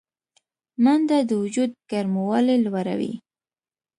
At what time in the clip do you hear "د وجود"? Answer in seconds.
1.29-1.69